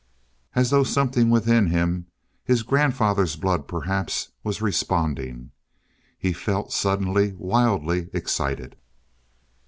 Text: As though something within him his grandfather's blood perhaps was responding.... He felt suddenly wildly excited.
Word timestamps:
As 0.55 0.71
though 0.71 0.83
something 0.83 1.29
within 1.29 1.67
him 1.67 2.07
his 2.43 2.63
grandfather's 2.63 3.35
blood 3.35 3.67
perhaps 3.67 4.31
was 4.43 4.59
responding.... 4.59 5.51
He 6.17 6.33
felt 6.33 6.73
suddenly 6.73 7.35
wildly 7.37 8.09
excited. 8.11 8.77